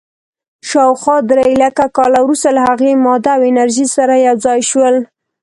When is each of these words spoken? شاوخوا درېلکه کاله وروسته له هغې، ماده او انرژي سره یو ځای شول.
شاوخوا 0.69 1.17
درېلکه 1.29 1.85
کاله 1.97 2.19
وروسته 2.23 2.49
له 2.57 2.61
هغې، 2.69 2.91
ماده 3.05 3.31
او 3.37 3.41
انرژي 3.51 3.85
سره 3.95 4.13
یو 4.25 4.35
ځای 4.45 4.59
شول. 4.69 4.95